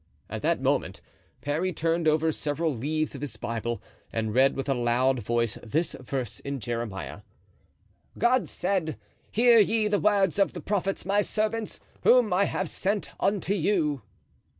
At 0.31 0.41
that 0.41 0.59
moment 0.63 0.99
Parry 1.41 1.71
turned 1.71 2.07
over 2.07 2.31
several 2.31 2.73
leaves 2.75 3.13
of 3.13 3.21
his 3.21 3.37
Bible 3.37 3.83
and 4.11 4.33
read 4.33 4.55
with 4.55 4.67
a 4.67 4.73
loud 4.73 5.19
voice 5.19 5.59
this 5.61 5.95
verse 5.99 6.39
in 6.39 6.59
Jeremiah: 6.59 7.21
"God 8.17 8.49
said, 8.49 8.97
'Hear 9.31 9.59
ye 9.59 9.87
the 9.87 9.99
words 9.99 10.39
of 10.39 10.53
the 10.53 10.59
prophets 10.59 11.05
my 11.05 11.21
servants, 11.21 11.79
whom 12.01 12.33
I 12.33 12.45
have 12.45 12.67
sent 12.67 13.11
unto 13.19 13.53
you. 13.53 14.01